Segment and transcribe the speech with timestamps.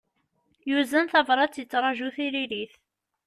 [0.69, 2.73] Yuzen tabrat, yettraju tiririt.